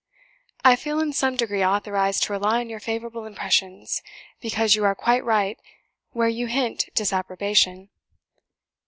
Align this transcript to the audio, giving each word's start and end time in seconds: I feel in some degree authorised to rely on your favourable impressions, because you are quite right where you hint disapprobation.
I 0.65 0.75
feel 0.77 0.99
in 0.99 1.13
some 1.13 1.35
degree 1.35 1.63
authorised 1.63 2.23
to 2.23 2.33
rely 2.33 2.59
on 2.59 2.69
your 2.71 2.79
favourable 2.79 3.25
impressions, 3.25 4.01
because 4.41 4.73
you 4.73 4.83
are 4.83 4.95
quite 4.95 5.23
right 5.23 5.59
where 6.09 6.27
you 6.27 6.47
hint 6.47 6.89
disapprobation. 6.95 7.89